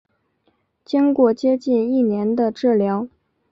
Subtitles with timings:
[0.83, 3.07] 经过接近一年的治疗